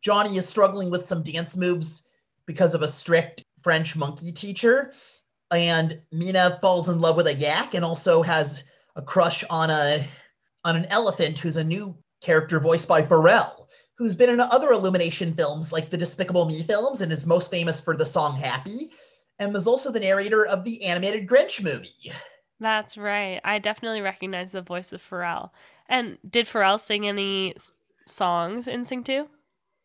Johnny 0.03 0.37
is 0.37 0.49
struggling 0.49 0.91
with 0.91 1.07
some 1.07 1.23
dance 1.23 1.57
moves 1.57 2.07
because 2.47 2.75
of 2.75 2.83
a 2.83 2.89
strict 2.89 3.45
French 3.63 3.97
monkey 3.97 4.33
teacher, 4.33 4.93
and 5.51 6.01
Mina 6.13 6.59
falls 6.61 6.89
in 6.89 7.01
love 7.01 7.17
with 7.17 7.27
a 7.27 7.35
yak 7.35 7.75
and 7.75 7.85
also 7.85 8.23
has 8.23 8.65
a 8.97 9.03
crush 9.03 9.45
on 9.51 9.71
a 9.71 10.07
on 10.65 10.77
an 10.77 10.87
elephant 10.87 11.39
who's 11.39 11.57
a 11.57 11.65
new 11.65 11.97
character 12.21 12.59
voiced 12.59 12.89
by 12.89 13.03
Pharrell, 13.03 13.69
who's 13.97 14.15
been 14.15 14.31
in 14.31 14.41
other 14.41 14.73
Illumination 14.73 15.33
films 15.33 15.71
like 15.71 15.91
the 15.91 15.97
Despicable 15.97 16.47
Me 16.47 16.63
films 16.63 17.01
and 17.01 17.13
is 17.13 17.27
most 17.27 17.51
famous 17.51 17.81
for 17.81 17.97
the 17.97 18.07
song 18.07 18.37
Happy, 18.37 18.91
and 19.39 19.55
was 19.55 19.67
also 19.67 19.93
the 19.93 20.01
narrator 20.01 20.45
of 20.47 20.65
the 20.65 20.83
animated 20.85 21.29
Grinch 21.29 21.63
movie. 21.63 22.13
That's 22.59 22.97
right. 22.97 23.41
I 23.45 23.59
definitely 23.59 24.01
recognize 24.01 24.53
the 24.53 24.63
voice 24.63 24.93
of 24.93 25.03
Pharrell. 25.03 25.51
And 25.89 26.19
did 26.29 26.47
Pharrell 26.47 26.81
sing 26.81 27.07
any 27.07 27.55
s- 27.55 27.73
songs 28.07 28.67
in 28.67 28.83
Sing 28.83 29.05
2? 29.05 29.29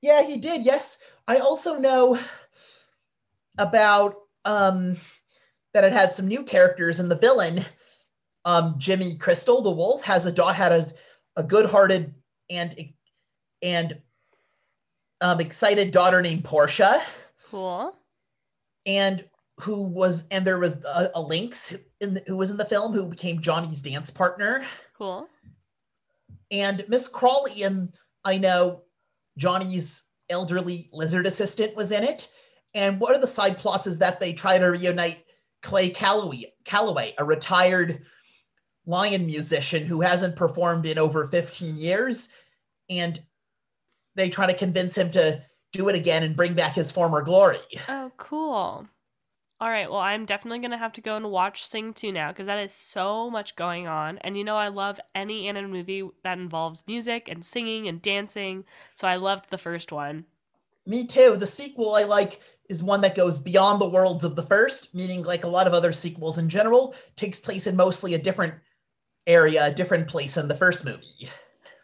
Yeah, 0.02 0.24
he 0.24 0.38
did. 0.38 0.64
Yes. 0.64 1.00
I 1.28 1.38
also 1.38 1.78
know 1.78 2.18
about 3.58 4.16
um 4.46 4.96
that 5.74 5.84
it 5.84 5.94
had 5.94 6.14
some 6.14 6.28
new 6.28 6.44
characters 6.44 7.00
and 7.00 7.10
the 7.10 7.18
villain 7.18 7.66
um 8.46 8.76
Jimmy 8.78 9.18
Crystal 9.20 9.62
the 9.62 9.72
wolf 9.72 10.04
has 10.04 10.26
a 10.26 10.32
dog 10.32 10.56
had 10.56 10.72
a, 10.72 10.86
a 11.36 11.44
good-hearted 11.44 12.14
and 12.50 12.90
and 13.62 14.02
um, 15.22 15.40
excited 15.40 15.92
daughter 15.92 16.22
named 16.22 16.44
Portia. 16.44 17.02
Cool. 17.50 17.96
And 18.86 19.24
who 19.60 19.84
was 19.84 20.28
and 20.32 20.46
there 20.46 20.58
was 20.58 20.84
a, 20.84 21.12
a 21.16 21.22
Lynx 21.22 21.76
in 22.00 22.16
the, 22.16 22.24
who 22.26 22.38
was 22.38 22.50
in 22.50 22.58
the 22.58 22.66
film 22.66 22.94
who 22.94 23.08
became 23.08 23.40
Johnny's 23.40 23.82
dance 23.82 24.10
partner. 24.10 24.66
Cool. 24.98 25.28
And 26.50 26.84
Miss 26.90 27.08
Crawley 27.08 27.64
and 27.64 27.94
I 28.26 28.38
know 28.38 28.84
Johnny's 29.38 30.04
elderly 30.30 30.90
lizard 30.92 31.28
assistant 31.28 31.76
was 31.76 31.92
in 31.92 32.04
it. 32.04 32.28
And 32.74 33.00
one 33.00 33.14
of 33.14 33.22
the 33.22 33.28
side 33.28 33.58
plots 33.58 33.86
is 33.86 34.00
that 34.00 34.20
they 34.20 34.34
try 34.34 34.58
to 34.58 34.66
reunite 34.66 35.24
Clay 35.62 35.90
Calloway, 35.90 36.54
Calloway, 36.66 37.14
a 37.18 37.26
retired 37.26 38.02
lion 38.86 39.26
musician 39.26 39.86
who 39.86 40.02
hasn't 40.02 40.36
performed 40.36 40.86
in 40.86 40.98
over 40.98 41.28
15 41.28 41.78
years. 41.78 42.30
And 42.90 43.22
they 44.16 44.30
try 44.30 44.48
to 44.48 44.58
convince 44.58 44.98
him 44.98 45.12
to 45.12 45.44
do 45.72 45.88
it 45.88 45.96
again 45.96 46.24
and 46.24 46.36
bring 46.36 46.54
back 46.54 46.74
his 46.74 46.92
former 46.92 47.22
glory. 47.22 47.60
Oh, 47.88 48.12
cool. 48.18 48.88
All 49.62 49.70
right, 49.70 49.90
well, 49.90 50.00
I'm 50.00 50.26
definitely 50.26 50.58
going 50.58 50.72
to 50.72 50.78
have 50.78 50.94
to 50.94 51.02
go 51.02 51.16
and 51.16 51.30
watch 51.30 51.64
Sing 51.64 51.94
2 51.94 52.12
now 52.12 52.30
because 52.30 52.48
that 52.48 52.58
is 52.58 52.74
so 52.74 53.30
much 53.30 53.56
going 53.56 53.88
on. 53.88 54.18
And 54.20 54.36
you 54.36 54.44
know, 54.44 54.58
I 54.58 54.70
love 54.70 55.00
any 55.14 55.48
animated 55.48 55.70
movie 55.70 56.10
that 56.24 56.40
involves 56.40 56.84
music 56.88 57.30
and 57.30 57.46
singing 57.46 57.88
and 57.88 58.02
dancing. 58.02 58.66
So 58.96 59.08
I 59.08 59.18
loved 59.18 59.52
the 59.52 59.60
first 59.60 59.92
one. 59.92 60.26
Me 60.88 61.06
too. 61.06 61.38
The 61.38 61.46
sequel 61.46 61.94
I 61.94 62.04
like 62.04 62.42
is 62.72 62.82
one 62.82 63.02
that 63.02 63.16
goes 63.16 63.38
beyond 63.38 63.82
the 63.82 63.90
worlds 63.90 64.24
of 64.24 64.38
the 64.38 64.44
first, 64.44 64.96
meaning, 64.96 65.24
like 65.24 65.44
a 65.44 65.48
lot 65.48 65.68
of 65.68 65.74
other 65.74 65.92
sequels 65.92 66.38
in 66.38 66.48
general, 66.48 66.96
takes 67.18 67.38
place 67.38 67.68
in 67.68 67.76
mostly 67.76 68.14
a 68.14 68.18
different 68.18 68.54
area, 69.28 69.66
a 69.66 69.74
different 69.74 70.08
place 70.08 70.38
in 70.38 70.48
the 70.48 70.56
first 70.56 70.86
movie. 70.86 71.30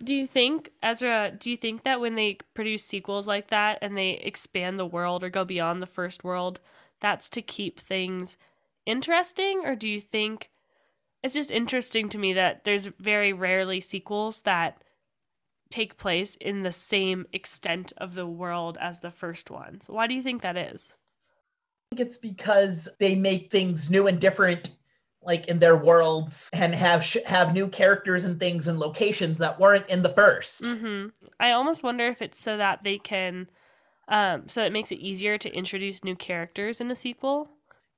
Do 0.02 0.16
you 0.16 0.26
think, 0.26 0.72
Ezra, 0.82 1.34
do 1.38 1.52
you 1.52 1.58
think 1.58 1.84
that 1.84 2.00
when 2.00 2.16
they 2.16 2.38
produce 2.54 2.86
sequels 2.86 3.28
like 3.28 3.50
that 3.50 3.80
and 3.82 3.98
they 3.98 4.12
expand 4.12 4.80
the 4.80 4.86
world 4.86 5.24
or 5.24 5.30
go 5.30 5.44
beyond 5.44 5.82
the 5.82 5.88
first 5.88 6.24
world, 6.24 6.62
that's 7.02 7.30
to 7.32 7.42
keep 7.42 7.80
things 7.80 8.38
interesting? 8.86 9.66
Or 9.66 9.76
do 9.76 9.90
you 9.90 10.00
think 10.00 10.50
it's 11.22 11.34
just 11.34 11.52
interesting 11.52 12.08
to 12.10 12.18
me 12.18 12.34
that 12.34 12.64
there's 12.64 12.86
very 13.00 13.34
rarely 13.34 13.82
sequels 13.82 14.44
that 14.44 14.82
take 15.78 15.98
place 15.98 16.36
in 16.36 16.64
the 16.64 16.72
same 16.72 17.28
extent 17.34 17.94
of 17.98 18.16
the 18.16 18.26
world 18.26 18.78
as 18.82 19.00
the 19.00 19.12
first 19.12 19.52
one? 19.52 19.80
So 19.82 19.94
why 19.94 20.08
do 20.08 20.16
you 20.16 20.24
think 20.24 20.42
that 20.42 20.58
is? 20.58 20.96
I 21.92 21.96
think 21.96 22.08
it's 22.08 22.18
because 22.18 22.90
they 23.00 23.14
make 23.14 23.52
things 23.52 23.92
new 23.92 24.08
and 24.08 24.20
different 24.20 24.72
like 25.22 25.48
in 25.48 25.60
their 25.60 25.76
worlds 25.76 26.50
and 26.54 26.74
have 26.74 27.04
sh- 27.04 27.26
have 27.26 27.54
new 27.54 27.68
characters 27.68 28.24
and 28.24 28.40
things 28.40 28.68
and 28.68 28.80
locations 28.80 29.38
that 29.40 29.60
weren't 29.60 29.90
in 29.90 30.02
the 30.02 30.10
1st 30.10 30.62
mm-hmm. 30.62 31.08
I 31.40 31.52
almost 31.52 31.84
wonder 31.84 32.08
if 32.08 32.22
it's 32.22 32.40
so 32.40 32.56
that 32.58 32.84
they 32.84 32.98
can 32.98 33.48
um, 34.08 34.48
so 34.48 34.64
it 34.64 34.72
makes 34.72 34.92
it 34.92 35.00
easier 35.00 35.38
to 35.38 35.54
introduce 35.54 36.04
new 36.04 36.16
characters 36.16 36.80
in 36.80 36.88
the 36.88 36.96
sequel. 36.96 37.50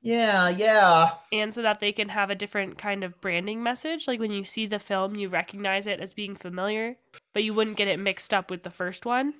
Yeah, 0.02 0.50
yeah. 0.50 1.12
And 1.32 1.54
so 1.54 1.62
that 1.62 1.80
they 1.80 1.92
can 1.92 2.10
have 2.10 2.30
a 2.30 2.36
different 2.36 2.78
kind 2.78 3.04
of 3.04 3.20
branding 3.20 3.62
message. 3.62 4.08
Like 4.08 4.20
when 4.20 4.32
you 4.32 4.44
see 4.44 4.66
the 4.66 4.80
film, 4.80 5.16
you 5.16 5.30
recognize 5.30 5.88
it 5.88 6.00
as 6.00 6.14
being 6.14 6.36
familiar, 6.36 6.96
but 7.34 7.44
you 7.44 7.54
wouldn't 7.54 7.78
get 7.78 7.88
it 7.88 8.00
mixed 8.00 8.34
up 8.34 8.50
with 8.50 8.64
the 8.64 8.70
first 8.70 9.06
one. 9.06 9.34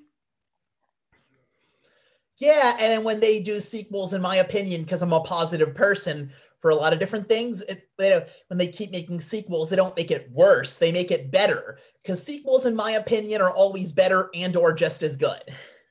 Yeah, 2.38 2.78
and 2.80 3.04
when 3.04 3.20
they 3.20 3.42
do 3.42 3.60
sequels, 3.60 4.14
in 4.14 4.22
my 4.22 4.38
opinion, 4.38 4.84
because 4.84 5.02
I'm 5.02 5.12
a 5.12 5.20
positive 5.22 5.76
person 5.76 6.32
for 6.62 6.72
a 6.72 6.76
lot 6.76 6.94
of 6.94 7.00
different 7.00 7.28
things, 7.28 7.62
it, 7.62 7.90
they, 7.98 8.26
when 8.48 8.58
they 8.58 8.68
keep 8.68 8.92
making 8.92 9.20
sequels, 9.20 9.70
they 9.70 9.76
don't 9.76 9.96
make 9.96 10.12
it 10.12 10.32
worse; 10.32 10.78
they 10.78 10.92
make 10.92 11.12
it 11.12 11.32
better. 11.32 11.78
Because 12.02 12.24
sequels, 12.24 12.66
in 12.66 12.76
my 12.76 12.92
opinion, 12.92 13.42
are 13.42 13.52
always 13.52 13.92
better 13.92 14.30
and 14.34 14.56
or 14.56 14.72
just 14.72 15.04
as 15.04 15.18
good. 15.18 15.42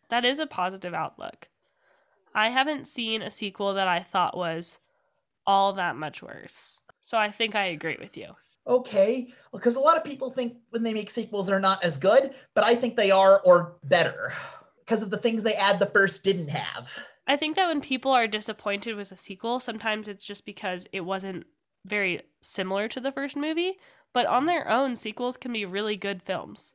That 0.08 0.24
is 0.24 0.38
a 0.38 0.46
positive 0.46 0.94
outlook. 0.94 1.48
I 2.34 2.48
haven't 2.48 2.86
seen 2.86 3.20
a 3.20 3.30
sequel 3.30 3.74
that 3.74 3.88
I 3.88 4.00
thought 4.00 4.36
was 4.36 4.78
all 5.46 5.74
that 5.74 5.96
much 5.96 6.22
worse. 6.22 6.80
So 7.02 7.18
I 7.18 7.30
think 7.30 7.54
I 7.54 7.66
agree 7.66 7.96
with 7.98 8.16
you. 8.16 8.36
Okay, 8.68 9.32
because 9.50 9.76
a 9.76 9.80
lot 9.80 9.96
of 9.96 10.04
people 10.04 10.30
think 10.30 10.58
when 10.70 10.82
they 10.82 10.92
make 10.92 11.10
sequels 11.10 11.46
they're 11.46 11.58
not 11.58 11.82
as 11.82 11.96
good, 11.96 12.34
but 12.54 12.64
I 12.64 12.74
think 12.76 12.96
they 12.96 13.10
are 13.10 13.40
or 13.40 13.76
better 13.84 14.34
because 14.84 15.02
of 15.02 15.10
the 15.10 15.16
things 15.16 15.42
they 15.42 15.54
add 15.54 15.78
the 15.78 15.86
first 15.86 16.22
didn't 16.22 16.48
have. 16.48 16.90
I 17.26 17.36
think 17.36 17.56
that 17.56 17.68
when 17.68 17.80
people 17.80 18.12
are 18.12 18.26
disappointed 18.26 18.94
with 18.94 19.10
a 19.10 19.16
sequel, 19.16 19.58
sometimes 19.58 20.06
it's 20.06 20.24
just 20.24 20.44
because 20.44 20.86
it 20.92 21.00
wasn't 21.00 21.46
very 21.86 22.22
similar 22.42 22.88
to 22.88 23.00
the 23.00 23.12
first 23.12 23.36
movie, 23.36 23.78
but 24.12 24.26
on 24.26 24.44
their 24.44 24.68
own, 24.68 24.96
sequels 24.96 25.38
can 25.38 25.52
be 25.52 25.64
really 25.64 25.96
good 25.96 26.22
films. 26.22 26.74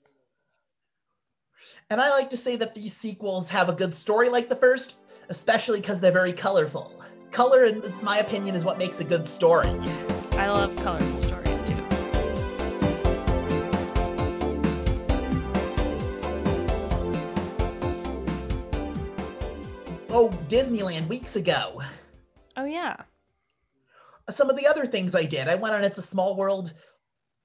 And 1.90 2.02
I 2.02 2.10
like 2.10 2.30
to 2.32 2.38
say 2.38 2.56
that 2.56 2.74
these 2.74 2.94
sequels 2.96 3.50
have 3.52 3.70
a 3.70 3.74
good 3.74 3.94
story 3.94 4.30
like 4.30 4.50
the 4.50 4.56
first, 4.56 4.96
especially 5.30 5.80
because 5.80 6.00
they're 6.00 6.12
very 6.12 6.34
colorful. 6.34 7.04
Color, 7.32 7.66
in 7.66 7.84
my 8.02 8.18
opinion, 8.20 8.56
is 8.56 8.66
what 8.66 8.78
makes 8.78 9.00
a 9.00 9.04
good 9.04 9.28
story. 9.28 9.70
I 10.34 10.50
love 10.50 10.76
colorful 10.78 11.23
Oh, 20.16 20.30
Disneyland 20.48 21.08
weeks 21.08 21.36
ago. 21.38 21.82
Oh, 22.56 22.66
yeah. 22.66 22.98
Some 24.30 24.48
of 24.48 24.56
the 24.56 24.68
other 24.68 24.86
things 24.86 25.16
I 25.16 25.24
did. 25.24 25.48
I 25.48 25.56
went 25.56 25.74
on 25.74 25.84
It's 25.84 25.98
a 25.98 26.04
Small 26.04 26.36
World 26.36 26.72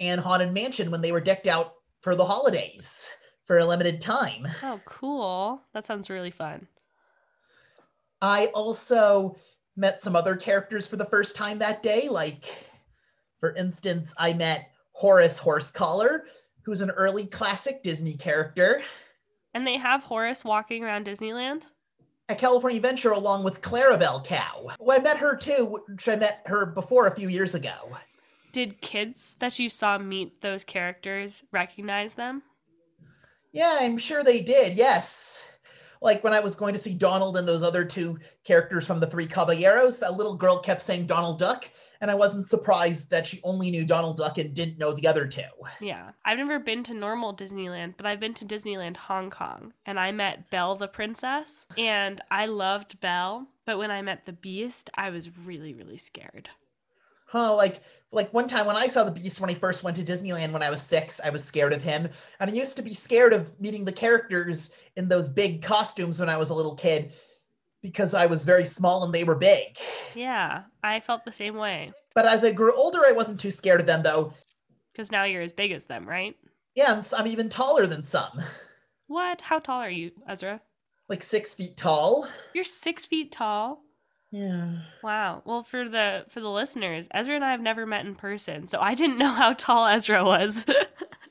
and 0.00 0.20
Haunted 0.20 0.52
Mansion 0.52 0.90
when 0.90 1.00
they 1.00 1.10
were 1.10 1.20
decked 1.22 1.46
out 1.46 1.72
for 2.02 2.14
the 2.14 2.26
holidays 2.26 3.08
for 3.46 3.56
a 3.56 3.64
limited 3.64 4.02
time. 4.02 4.46
Oh, 4.62 4.78
cool. 4.84 5.62
That 5.72 5.86
sounds 5.86 6.10
really 6.10 6.30
fun. 6.30 6.68
I 8.20 8.48
also 8.48 9.36
met 9.74 10.02
some 10.02 10.14
other 10.14 10.36
characters 10.36 10.86
for 10.86 10.96
the 10.96 11.06
first 11.06 11.36
time 11.36 11.58
that 11.60 11.82
day. 11.82 12.10
Like, 12.10 12.54
for 13.40 13.54
instance, 13.54 14.14
I 14.18 14.34
met 14.34 14.68
Horace 14.92 15.40
Horsecollar, 15.40 16.24
who's 16.64 16.82
an 16.82 16.90
early 16.90 17.24
classic 17.24 17.82
Disney 17.82 18.12
character. 18.12 18.82
And 19.54 19.66
they 19.66 19.78
have 19.78 20.02
Horace 20.02 20.44
walking 20.44 20.84
around 20.84 21.06
Disneyland? 21.06 21.64
At 22.30 22.38
California 22.38 22.76
Adventure, 22.76 23.12
along 23.12 23.42
with 23.42 23.62
Clarabelle 23.62 24.22
Cow. 24.22 24.68
Well, 24.80 25.00
I 25.00 25.02
met 25.02 25.16
her 25.16 25.34
too, 25.34 25.80
which 25.88 26.08
I 26.08 26.16
met 26.16 26.42
her 26.44 26.66
before 26.66 27.06
a 27.06 27.14
few 27.16 27.28
years 27.28 27.54
ago. 27.54 27.96
Did 28.52 28.82
kids 28.82 29.36
that 29.38 29.58
you 29.58 29.70
saw 29.70 29.96
meet 29.96 30.42
those 30.42 30.62
characters 30.62 31.42
recognize 31.52 32.14
them? 32.14 32.42
Yeah, 33.52 33.78
I'm 33.80 33.96
sure 33.96 34.22
they 34.22 34.42
did. 34.42 34.74
Yes. 34.74 35.42
Like 36.02 36.22
when 36.22 36.34
I 36.34 36.40
was 36.40 36.54
going 36.54 36.74
to 36.74 36.80
see 36.80 36.92
Donald 36.92 37.38
and 37.38 37.48
those 37.48 37.62
other 37.62 37.84
two 37.84 38.18
characters 38.44 38.86
from 38.86 39.00
the 39.00 39.06
Three 39.06 39.26
Caballeros, 39.26 39.98
that 40.00 40.14
little 40.14 40.36
girl 40.36 40.58
kept 40.58 40.82
saying 40.82 41.06
Donald 41.06 41.38
Duck, 41.38 41.70
and 42.00 42.10
I 42.10 42.14
wasn't 42.14 42.48
surprised 42.48 43.10
that 43.10 43.26
she 43.26 43.40
only 43.44 43.70
knew 43.70 43.84
Donald 43.84 44.16
Duck 44.16 44.38
and 44.38 44.54
didn't 44.54 44.78
know 44.78 44.92
the 44.92 45.06
other 45.06 45.26
two. 45.26 45.42
Yeah. 45.80 46.10
I've 46.24 46.38
never 46.38 46.58
been 46.58 46.82
to 46.84 46.94
normal 46.94 47.34
Disneyland, 47.34 47.94
but 47.96 48.06
I've 48.06 48.20
been 48.20 48.34
to 48.34 48.44
Disneyland 48.44 48.96
Hong 48.96 49.30
Kong, 49.30 49.72
and 49.86 49.98
I 49.98 50.12
met 50.12 50.50
Belle 50.50 50.76
the 50.76 50.88
princess, 50.88 51.66
and 51.76 52.20
I 52.30 52.46
loved 52.46 53.00
Belle, 53.00 53.46
but 53.64 53.78
when 53.78 53.90
I 53.90 54.02
met 54.02 54.26
the 54.26 54.32
Beast, 54.32 54.90
I 54.94 55.10
was 55.10 55.36
really, 55.38 55.74
really 55.74 55.98
scared. 55.98 56.50
Huh, 57.26 57.54
like 57.54 57.80
like 58.10 58.32
one 58.32 58.48
time 58.48 58.64
when 58.64 58.76
I 58.76 58.86
saw 58.86 59.04
the 59.04 59.10
Beast 59.10 59.38
when 59.38 59.50
I 59.50 59.54
first 59.54 59.82
went 59.82 59.98
to 59.98 60.02
Disneyland 60.02 60.52
when 60.52 60.62
I 60.62 60.70
was 60.70 60.80
six, 60.80 61.20
I 61.22 61.28
was 61.28 61.44
scared 61.44 61.74
of 61.74 61.82
him. 61.82 62.08
And 62.40 62.50
I 62.50 62.54
used 62.54 62.76
to 62.76 62.82
be 62.82 62.94
scared 62.94 63.34
of 63.34 63.60
meeting 63.60 63.84
the 63.84 63.92
characters 63.92 64.70
in 64.96 65.08
those 65.08 65.28
big 65.28 65.60
costumes 65.60 66.18
when 66.18 66.30
I 66.30 66.38
was 66.38 66.48
a 66.48 66.54
little 66.54 66.74
kid 66.74 67.12
because 67.82 68.14
I 68.14 68.26
was 68.26 68.44
very 68.44 68.64
small 68.64 69.04
and 69.04 69.14
they 69.14 69.24
were 69.24 69.34
big. 69.34 69.76
Yeah, 70.14 70.64
I 70.82 71.00
felt 71.00 71.24
the 71.24 71.32
same 71.32 71.56
way. 71.56 71.92
But 72.14 72.26
as 72.26 72.44
I 72.44 72.52
grew 72.52 72.74
older, 72.74 73.04
I 73.06 73.12
wasn't 73.12 73.40
too 73.40 73.50
scared 73.50 73.80
of 73.80 73.86
them 73.86 74.02
though. 74.02 74.32
Because 74.92 75.12
now 75.12 75.24
you're 75.24 75.42
as 75.42 75.52
big 75.52 75.72
as 75.72 75.86
them, 75.86 76.08
right? 76.08 76.34
Yeah, 76.74 76.92
and 76.92 77.08
I'm 77.16 77.26
even 77.26 77.48
taller 77.48 77.86
than 77.86 78.02
some. 78.02 78.42
What? 79.06 79.40
How 79.40 79.58
tall 79.58 79.80
are 79.80 79.90
you, 79.90 80.10
Ezra? 80.28 80.60
Like 81.08 81.22
six 81.22 81.54
feet 81.54 81.76
tall. 81.76 82.28
You're 82.54 82.64
six 82.64 83.06
feet 83.06 83.32
tall? 83.32 83.82
Yeah. 84.30 84.80
Wow. 85.02 85.42
Well, 85.46 85.62
for 85.62 85.88
the 85.88 86.26
for 86.28 86.40
the 86.40 86.50
listeners, 86.50 87.08
Ezra 87.12 87.34
and 87.34 87.44
I 87.44 87.52
have 87.52 87.62
never 87.62 87.86
met 87.86 88.04
in 88.04 88.14
person, 88.14 88.66
so 88.66 88.78
I 88.78 88.94
didn't 88.94 89.18
know 89.18 89.32
how 89.32 89.54
tall 89.54 89.86
Ezra 89.86 90.24
was. 90.24 90.66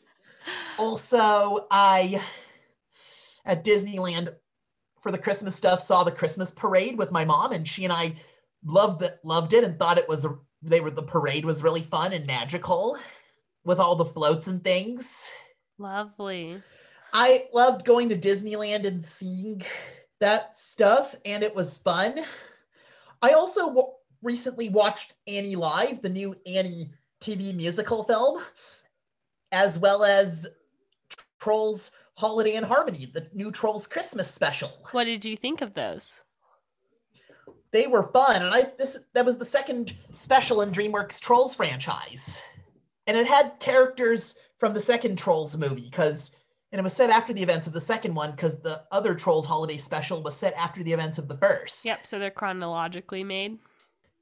also, 0.80 1.68
I 1.70 2.24
at 3.46 3.64
Disneyland 3.64 4.34
for 5.08 5.12
the 5.14 5.18
Christmas 5.18 5.56
stuff 5.56 5.82
saw 5.82 6.04
the 6.04 6.12
Christmas 6.12 6.52
parade 6.52 6.98
with 6.98 7.12
my 7.12 7.24
mom, 7.24 7.54
and 7.54 7.66
she 7.66 7.86
and 7.86 7.94
I 7.94 8.16
loved 8.66 9.02
it, 9.04 9.18
loved 9.24 9.54
it, 9.54 9.64
and 9.64 9.80
thought 9.80 9.98
it 9.98 10.10
was 10.10 10.26
a, 10.26 10.38
they 10.62 10.82
were 10.82 10.92
the 10.92 11.02
parade 11.02 11.46
was 11.46 11.64
really 11.64 11.82
fun 11.82 12.12
and 12.12 12.28
magical 12.28 12.98
with 13.64 13.80
all 13.80 13.96
the 13.96 14.04
floats 14.04 14.48
and 14.48 14.62
things. 14.62 15.30
Lovely. 15.78 16.62
I 17.14 17.46
loved 17.54 17.86
going 17.86 18.10
to 18.10 18.18
Disneyland 18.18 18.86
and 18.86 19.06
seeing 19.06 19.62
that 20.20 20.58
stuff, 20.58 21.16
and 21.24 21.42
it 21.42 21.56
was 21.56 21.78
fun. 21.78 22.20
I 23.22 23.30
also 23.30 23.68
w- 23.68 23.94
recently 24.22 24.68
watched 24.68 25.14
Annie 25.26 25.56
Live, 25.56 26.02
the 26.02 26.10
new 26.10 26.36
Annie 26.46 26.92
TV 27.22 27.56
musical 27.56 28.04
film, 28.04 28.44
as 29.54 29.80
well 29.80 30.04
as 30.04 30.50
Trolls 31.40 31.92
Holiday 32.18 32.56
in 32.56 32.64
Harmony, 32.64 33.06
the 33.06 33.30
new 33.32 33.52
Trolls 33.52 33.86
Christmas 33.86 34.30
special. 34.30 34.72
What 34.92 35.04
did 35.04 35.24
you 35.24 35.38
think 35.38 35.62
of 35.62 35.76
those? 35.76 36.22
They 37.72 37.86
were 37.86 38.10
fun, 38.12 38.42
and 38.42 38.56
I 38.56 38.72
this 38.80 38.98
that 39.14 39.26
was 39.26 39.38
the 39.38 39.46
second 39.46 39.96
special 40.12 40.62
in 40.62 40.72
DreamWorks 40.72 41.20
Trolls 41.20 41.54
franchise, 41.54 42.42
and 43.06 43.16
it 43.16 43.28
had 43.28 43.60
characters 43.60 44.36
from 44.58 44.74
the 44.74 44.80
second 44.80 45.20
Trolls 45.20 45.56
movie 45.58 45.88
because, 45.90 46.36
and 46.72 46.80
it 46.80 46.84
was 46.84 46.94
set 46.94 47.12
after 47.12 47.34
the 47.34 47.44
events 47.44 47.68
of 47.68 47.74
the 47.74 47.80
second 47.80 48.16
one 48.16 48.32
because 48.32 48.62
the 48.62 48.82
other 48.92 49.14
Trolls 49.14 49.46
holiday 49.46 49.78
special 49.78 50.24
was 50.24 50.36
set 50.36 50.56
after 50.56 50.82
the 50.82 50.94
events 50.94 51.20
of 51.20 51.28
the 51.28 51.38
first. 51.38 51.86
Yep, 51.86 52.08
so 52.08 52.18
they're 52.18 52.32
chronologically 52.32 53.24
made. 53.24 53.60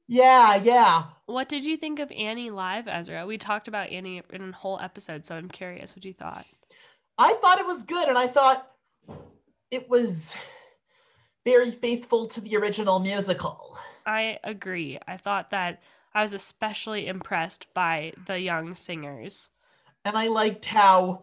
Yeah, 0.08 0.56
yeah. 0.56 1.06
What 1.28 1.48
did 1.48 1.64
you 1.64 1.78
think 1.78 2.00
of 2.00 2.12
Annie 2.12 2.52
live, 2.52 2.90
Ezra? 2.90 3.26
We 3.26 3.38
talked 3.38 3.70
about 3.70 3.90
Annie 3.90 4.22
in 4.32 4.50
a 4.50 4.52
whole 4.52 4.80
episode, 4.82 5.26
so 5.26 5.36
I'm 5.36 5.50
curious 5.50 5.96
what 5.96 6.04
you 6.04 6.14
thought. 6.14 6.46
I 7.18 7.34
thought 7.34 7.60
it 7.60 7.66
was 7.66 7.84
good, 7.84 8.08
and 8.08 8.18
I 8.18 8.28
thought 8.28 8.70
it 9.72 9.90
was 9.90 10.36
very 11.46 11.72
faithful 11.72 12.28
to 12.28 12.42
the 12.42 12.58
original 12.58 13.00
musical. 13.00 13.78
I 14.06 14.40
agree. 14.44 15.00
I 15.08 15.18
thought 15.18 15.52
that 15.52 15.82
I 16.14 16.22
was 16.22 16.34
especially 16.34 17.08
impressed 17.08 17.68
by 17.74 18.14
the 18.26 18.40
young 18.40 18.76
singers. 18.76 19.50
And 20.04 20.18
I 20.18 20.28
liked 20.28 20.66
how 20.66 21.22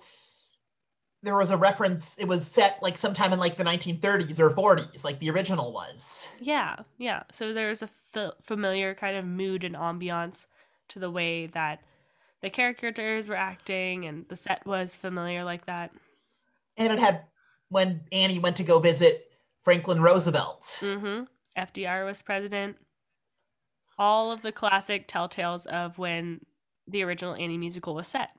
there 1.22 1.36
was 1.36 1.50
a 1.52 1.56
reference, 1.56 2.18
it 2.18 2.26
was 2.26 2.46
set 2.46 2.82
like 2.82 2.98
sometime 2.98 3.32
in 3.32 3.38
like 3.38 3.56
the 3.56 3.64
1930s 3.64 4.40
or 4.40 4.50
40s, 4.50 5.04
like 5.04 5.20
the 5.20 5.30
original 5.30 5.72
was. 5.72 6.28
Yeah, 6.40 6.76
yeah. 6.98 7.22
So 7.32 7.52
there 7.52 7.68
was 7.68 7.82
a 7.82 7.88
f- 8.14 8.32
familiar 8.42 8.94
kind 8.94 9.16
of 9.16 9.24
mood 9.24 9.62
and 9.62 9.76
ambiance 9.76 10.46
to 10.88 10.98
the 10.98 11.10
way 11.10 11.46
that 11.48 11.80
the 12.42 12.50
characters 12.50 13.28
were 13.28 13.36
acting 13.36 14.04
and 14.04 14.26
the 14.28 14.36
set 14.36 14.66
was 14.66 14.96
familiar 14.96 15.44
like 15.44 15.66
that. 15.66 15.92
And 16.76 16.92
it 16.92 16.98
had 16.98 17.22
when 17.68 18.02
Annie 18.12 18.38
went 18.38 18.56
to 18.56 18.64
go 18.64 18.78
visit 18.78 19.30
Franklin 19.62 20.02
Roosevelt. 20.02 20.78
Mm-hmm. 20.80 21.24
FDR 21.56 22.04
was 22.04 22.22
president. 22.22 22.76
All 23.98 24.32
of 24.32 24.42
the 24.42 24.52
classic 24.52 25.06
telltales 25.06 25.66
of 25.66 25.98
when 25.98 26.40
the 26.88 27.02
original 27.04 27.34
Annie 27.34 27.58
musical 27.58 27.94
was 27.94 28.08
set. 28.08 28.30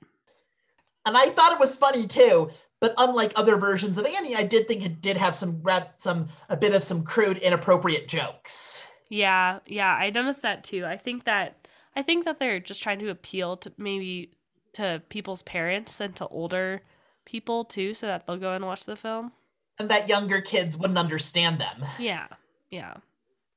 And 1.05 1.17
I 1.17 1.29
thought 1.29 1.53
it 1.53 1.59
was 1.59 1.75
funny 1.75 2.07
too, 2.07 2.49
but 2.79 2.93
unlike 2.97 3.33
other 3.35 3.57
versions 3.57 3.97
of 3.97 4.05
Annie, 4.05 4.35
I 4.35 4.43
did 4.43 4.67
think 4.67 4.85
it 4.85 5.01
did 5.01 5.17
have 5.17 5.35
some 5.35 5.63
some 5.95 6.27
a 6.49 6.57
bit 6.57 6.73
of 6.73 6.83
some 6.83 7.03
crude, 7.03 7.37
inappropriate 7.37 8.07
jokes. 8.07 8.85
Yeah, 9.09 9.59
yeah, 9.65 9.93
I 9.93 10.09
noticed 10.09 10.41
that 10.41 10.63
too. 10.63 10.85
I 10.85 10.97
think 10.97 11.25
that 11.25 11.62
I 11.95 12.01
think 12.01 12.25
that 12.25 12.39
they're 12.39 12.59
just 12.59 12.81
trying 12.81 12.99
to 12.99 13.09
appeal 13.09 13.57
to 13.57 13.71
maybe 13.77 14.31
to 14.73 15.01
people's 15.09 15.43
parents 15.43 15.99
and 15.99 16.15
to 16.15 16.27
older 16.27 16.81
people 17.25 17.65
too, 17.65 17.93
so 17.93 18.07
that 18.07 18.25
they'll 18.25 18.37
go 18.37 18.53
and 18.53 18.65
watch 18.65 18.85
the 18.85 18.95
film. 18.95 19.31
And 19.79 19.89
that 19.89 20.09
younger 20.09 20.41
kids 20.41 20.77
wouldn't 20.77 20.99
understand 20.99 21.59
them. 21.59 21.85
Yeah, 21.99 22.27
yeah. 22.69 22.95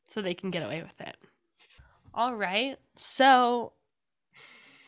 So 0.08 0.22
they 0.22 0.34
can 0.34 0.50
get 0.50 0.62
away 0.62 0.82
with 0.82 1.00
it. 1.00 1.16
All 2.14 2.34
right. 2.34 2.78
So, 2.96 3.72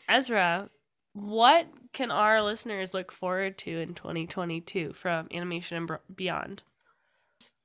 Ezra, 0.07 0.69
what 1.13 1.67
can 1.93 2.11
our 2.11 2.41
listeners 2.41 2.93
look 2.93 3.11
forward 3.11 3.57
to 3.59 3.79
in 3.79 3.93
2022 3.93 4.93
from 4.93 5.27
Animation 5.33 5.77
and 5.77 5.91
Beyond? 6.15 6.63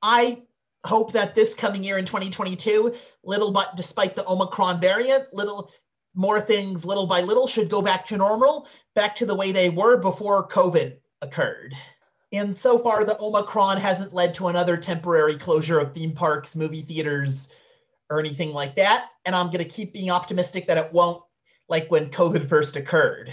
I 0.02 0.42
hope 0.84 1.12
that 1.12 1.34
this 1.34 1.54
coming 1.54 1.82
year 1.82 1.98
in 1.98 2.04
2022, 2.04 2.94
little 3.24 3.52
but 3.52 3.76
despite 3.76 4.16
the 4.16 4.28
Omicron 4.28 4.80
variant, 4.80 5.32
little 5.32 5.70
more 6.14 6.40
things 6.40 6.84
little 6.84 7.06
by 7.06 7.20
little 7.20 7.46
should 7.46 7.68
go 7.68 7.82
back 7.82 8.06
to 8.06 8.16
normal, 8.16 8.68
back 8.94 9.16
to 9.16 9.26
the 9.26 9.34
way 9.34 9.52
they 9.52 9.70
were 9.70 9.96
before 9.96 10.48
COVID 10.48 10.96
occurred. 11.22 11.74
And 12.32 12.56
so 12.56 12.78
far, 12.78 13.04
the 13.04 13.18
Omicron 13.20 13.78
hasn't 13.78 14.12
led 14.12 14.34
to 14.34 14.48
another 14.48 14.76
temporary 14.76 15.38
closure 15.38 15.78
of 15.78 15.94
theme 15.94 16.12
parks, 16.12 16.56
movie 16.56 16.82
theaters, 16.82 17.48
or 18.10 18.18
anything 18.18 18.52
like 18.52 18.76
that. 18.76 19.08
And 19.24 19.34
I'm 19.34 19.46
going 19.46 19.58
to 19.58 19.64
keep 19.64 19.92
being 19.92 20.10
optimistic 20.10 20.66
that 20.66 20.78
it 20.78 20.92
won't, 20.92 21.22
like 21.68 21.90
when 21.90 22.10
COVID 22.10 22.48
first 22.48 22.76
occurred. 22.76 23.32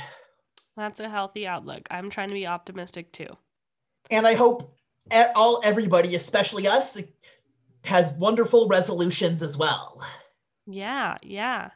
That's 0.78 1.00
a 1.00 1.10
healthy 1.10 1.48
outlook. 1.48 1.88
I'm 1.92 2.10
trying 2.10 2.30
to 2.30 2.34
be 2.34 2.48
optimistic 2.48 3.12
too. 3.12 3.38
And 4.10 4.26
I 4.26 4.36
hope 4.36 4.72
all 5.36 5.62
everybody, 5.64 6.16
especially 6.16 6.68
us, 6.68 7.02
has 7.84 8.14
wonderful 8.14 8.68
resolutions 8.68 9.42
as 9.42 9.58
well. 9.58 10.02
Yeah, 10.68 11.18
yeah. 11.24 11.72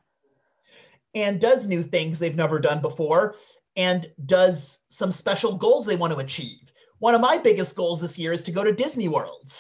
And 1.14 1.40
does 1.40 1.68
new 1.68 1.84
things 1.84 2.20
they've 2.20 2.36
never 2.36 2.60
done 2.60 2.82
before 2.82 3.36
and 3.76 4.10
does 4.26 4.80
some 4.90 5.12
special 5.12 5.58
goals 5.58 5.86
they 5.86 5.96
want 5.96 6.14
to 6.14 6.20
achieve. 6.20 6.60
One 7.00 7.16
of 7.16 7.22
my 7.22 7.38
biggest 7.38 7.76
goals 7.76 8.02
this 8.02 8.18
year 8.18 8.32
is 8.32 8.42
to 8.44 8.52
go 8.52 8.64
to 8.64 8.72
Disney 8.72 9.08
World. 9.08 9.52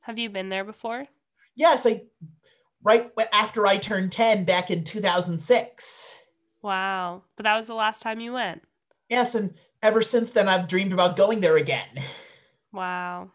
Have 0.00 0.18
you 0.18 0.28
been 0.28 0.48
there 0.50 0.64
before? 0.64 1.06
Yes, 1.54 1.86
I 1.86 2.02
right 2.82 3.10
after 3.32 3.66
I 3.66 3.78
turned 3.78 4.12
10 4.12 4.44
back 4.44 4.70
in 4.70 4.84
2006. 4.84 6.18
Wow. 6.62 7.22
But 7.36 7.44
that 7.44 7.56
was 7.56 7.66
the 7.66 7.74
last 7.74 8.02
time 8.02 8.20
you 8.20 8.32
went. 8.32 8.62
Yes, 9.08 9.34
and 9.34 9.54
ever 9.82 10.02
since 10.02 10.32
then 10.32 10.48
I've 10.48 10.68
dreamed 10.68 10.92
about 10.92 11.16
going 11.16 11.40
there 11.40 11.56
again. 11.56 12.02
Wow. 12.72 13.30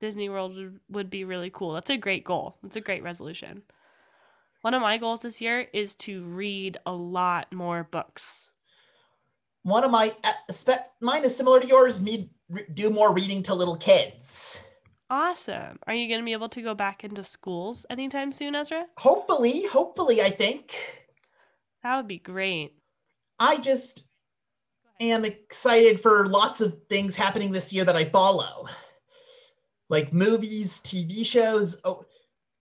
Disney 0.00 0.28
World 0.28 0.56
would 0.88 1.10
be 1.10 1.24
really 1.24 1.50
cool. 1.50 1.72
That's 1.72 1.90
a 1.90 1.96
great 1.96 2.24
goal. 2.24 2.56
That's 2.62 2.76
a 2.76 2.80
great 2.80 3.02
resolution. 3.02 3.62
One 4.62 4.74
of 4.74 4.82
my 4.82 4.98
goals 4.98 5.22
this 5.22 5.40
year 5.40 5.66
is 5.72 5.94
to 5.96 6.24
read 6.24 6.78
a 6.84 6.92
lot 6.92 7.52
more 7.52 7.84
books. 7.90 8.50
One 9.62 9.84
of 9.84 9.90
my 9.90 10.14
uh, 10.24 10.32
spec 10.52 10.90
mine 11.00 11.24
is 11.24 11.36
similar 11.36 11.60
to 11.60 11.66
yours. 11.66 12.00
Me 12.00 12.30
do 12.72 12.90
more 12.90 13.12
reading 13.12 13.42
to 13.44 13.54
little 13.54 13.76
kids. 13.76 14.58
Awesome. 15.10 15.78
Are 15.86 15.94
you 15.94 16.08
going 16.08 16.20
to 16.20 16.24
be 16.24 16.32
able 16.32 16.48
to 16.50 16.62
go 16.62 16.74
back 16.74 17.02
into 17.02 17.24
schools 17.24 17.86
anytime 17.88 18.30
soon, 18.30 18.54
Ezra? 18.54 18.86
Hopefully, 18.98 19.64
hopefully, 19.64 20.20
I 20.20 20.30
think. 20.30 20.74
That 21.82 21.96
would 21.96 22.08
be 22.08 22.18
great. 22.18 22.74
I 23.38 23.56
just 23.56 24.04
am 25.00 25.24
excited 25.24 26.00
for 26.00 26.26
lots 26.26 26.60
of 26.60 26.76
things 26.90 27.14
happening 27.14 27.52
this 27.52 27.72
year 27.72 27.84
that 27.84 27.96
I 27.96 28.04
follow. 28.04 28.66
Like 29.88 30.12
movies, 30.12 30.80
TV 30.80 31.24
shows, 31.24 31.80
oh, 31.84 32.04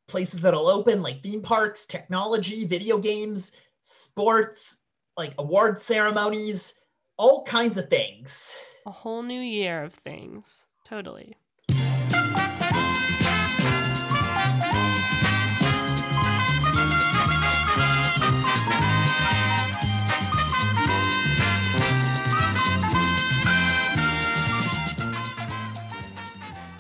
places 0.08 0.42
that'll 0.42 0.68
open, 0.68 1.02
like 1.02 1.22
theme 1.22 1.42
parks, 1.42 1.86
technology, 1.86 2.66
video 2.66 2.98
games, 2.98 3.52
sports, 3.82 4.78
like 5.18 5.34
award 5.38 5.80
ceremonies, 5.80 6.80
all 7.18 7.44
kinds 7.44 7.78
of 7.78 7.90
things. 7.90 8.56
A 8.86 8.92
whole 8.92 9.24
new 9.24 9.42
year 9.42 9.84
of 9.84 9.94
things. 9.94 10.66
Totally. 10.86 11.36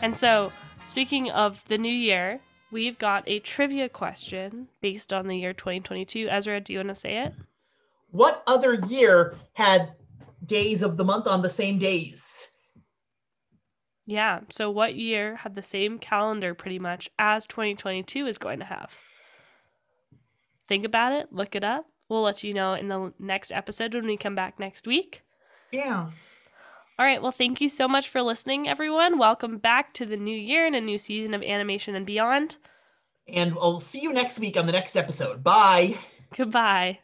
And 0.01 0.17
so, 0.17 0.51
speaking 0.85 1.31
of 1.31 1.63
the 1.67 1.77
new 1.77 1.93
year, 1.93 2.39
we've 2.71 2.99
got 2.99 3.23
a 3.27 3.39
trivia 3.39 3.89
question 3.89 4.67
based 4.81 5.11
on 5.11 5.27
the 5.27 5.37
year 5.37 5.53
2022. 5.53 6.27
Ezra, 6.29 6.61
do 6.61 6.73
you 6.73 6.79
want 6.79 6.89
to 6.89 6.95
say 6.95 7.23
it? 7.23 7.33
What 8.11 8.43
other 8.47 8.75
year 8.75 9.35
had 9.53 9.91
days 10.45 10.83
of 10.83 10.97
the 10.97 11.03
month 11.03 11.27
on 11.27 11.41
the 11.41 11.49
same 11.49 11.79
days? 11.79 12.47
Yeah. 14.05 14.41
So, 14.49 14.69
what 14.69 14.95
year 14.95 15.35
had 15.35 15.55
the 15.55 15.63
same 15.63 15.99
calendar 15.99 16.53
pretty 16.53 16.79
much 16.79 17.09
as 17.17 17.45
2022 17.47 18.27
is 18.27 18.37
going 18.37 18.59
to 18.59 18.65
have? 18.65 18.93
Think 20.67 20.85
about 20.85 21.13
it, 21.13 21.31
look 21.31 21.55
it 21.55 21.63
up. 21.63 21.85
We'll 22.09 22.21
let 22.21 22.43
you 22.43 22.53
know 22.53 22.73
in 22.73 22.87
the 22.87 23.13
next 23.19 23.51
episode 23.51 23.93
when 23.93 24.05
we 24.05 24.15
come 24.15 24.35
back 24.35 24.59
next 24.59 24.87
week. 24.87 25.23
Yeah. 25.71 26.11
All 26.99 27.05
right. 27.05 27.21
Well, 27.21 27.31
thank 27.31 27.61
you 27.61 27.69
so 27.69 27.87
much 27.87 28.09
for 28.09 28.23
listening, 28.23 28.67
everyone. 28.67 29.19
Welcome 29.19 29.59
back 29.59 29.93
to 29.95 30.05
the 30.05 30.17
new 30.17 30.35
year 30.35 30.65
and 30.65 30.75
a 30.75 30.81
new 30.81 30.97
season 30.97 31.35
of 31.35 31.43
Animation 31.43 31.95
and 31.95 32.05
Beyond. 32.05 32.57
And 33.27 33.53
I'll 33.61 33.79
see 33.79 34.01
you 34.01 34.13
next 34.13 34.39
week 34.39 34.57
on 34.57 34.65
the 34.65 34.71
next 34.71 34.95
episode. 34.95 35.43
Bye. 35.43 35.97
Goodbye. 36.35 36.99